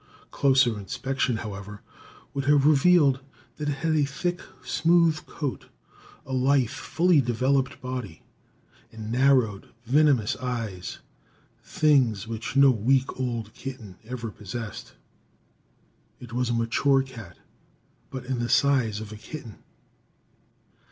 Closer 0.31 0.79
inspection, 0.79 1.35
however, 1.37 1.83
would 2.33 2.45
have 2.45 2.65
revealed 2.65 3.19
that 3.57 3.69
it 3.69 3.85
had 3.85 3.93
a 3.93 4.03
thick, 4.03 4.41
smooth 4.63 5.23
coat, 5.27 5.67
a 6.25 6.33
lithe, 6.33 6.69
fully 6.71 7.21
developed 7.21 7.79
body 7.81 8.23
and 8.91 9.11
narrowed, 9.11 9.67
venomous 9.85 10.35
eyes 10.37 10.97
things 11.63 12.25
which 12.27 12.55
no 12.55 12.71
week 12.71 13.19
old 13.19 13.53
kitten 13.53 13.95
ever 14.03 14.31
possessed. 14.31 14.93
It 16.19 16.33
was 16.33 16.49
a 16.49 16.53
mature 16.53 17.03
cat, 17.03 17.37
but 18.09 18.25
in 18.25 18.39
the 18.39 18.49
size 18.49 19.01
of 19.01 19.11
a 19.11 19.17
kitten. 19.17 19.59